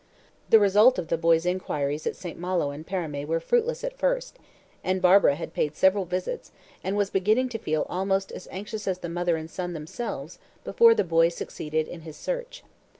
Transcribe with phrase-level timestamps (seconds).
[0.49, 2.35] The result of the boy's inquiries at St.
[2.39, 4.39] Malo and Paramé were fruitless at first,
[4.83, 6.51] and Barbara had paid several visits,
[6.83, 10.95] and was beginning to feel almost as anxious as the mother and son themselves before
[10.95, 12.63] the boy succeeded in his search.